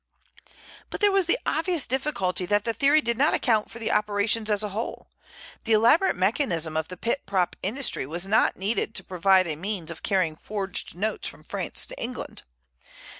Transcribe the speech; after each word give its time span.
But 0.89 0.99
there 0.99 1.11
was 1.11 1.27
the 1.27 1.37
obvious 1.45 1.85
difficulty 1.85 2.47
that 2.47 2.63
the 2.63 2.73
theory 2.73 3.01
did 3.01 3.19
not 3.19 3.35
account 3.35 3.69
for 3.69 3.77
the 3.77 3.91
operations 3.91 4.49
as 4.49 4.63
a 4.63 4.69
whole. 4.69 5.05
The 5.63 5.73
elaborate 5.73 6.15
mechanism 6.15 6.75
of 6.75 6.87
the 6.87 6.97
pit 6.97 7.21
prop 7.27 7.55
industry 7.61 8.07
was 8.07 8.25
not 8.25 8.57
needed 8.57 8.95
to 8.95 9.03
provide 9.03 9.45
a 9.45 9.55
means 9.55 9.91
of 9.91 10.01
carrying 10.01 10.37
forged 10.37 10.95
notes 10.95 11.27
from 11.27 11.43
France 11.43 11.85
to 11.85 11.99
England. 12.01 12.41